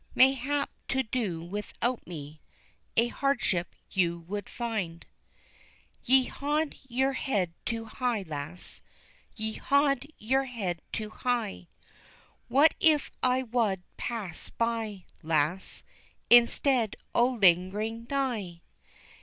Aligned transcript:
Mayhap 0.15 0.71
to 0.87 1.03
do 1.03 1.43
without 1.43 2.07
me, 2.07 2.41
A 2.97 3.09
hardship 3.09 3.75
you 3.91 4.17
would 4.21 4.49
find. 4.49 5.05
Ye 6.03 6.23
haud 6.23 6.75
yer 6.89 7.11
head 7.11 7.53
too 7.65 7.85
high, 7.85 8.23
lass, 8.27 8.81
Ye 9.35 9.53
haud 9.59 10.07
yer 10.17 10.45
head 10.45 10.81
too 10.91 11.11
high, 11.11 11.67
What 12.47 12.73
if 12.79 13.11
I 13.21 13.43
wad 13.43 13.83
pass 13.97 14.49
by, 14.49 15.05
lass, 15.21 15.83
Instead 16.31 16.95
o' 17.13 17.37
lingerin' 17.39 18.07
nigh? 18.09 18.61